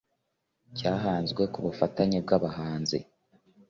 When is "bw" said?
2.25-2.29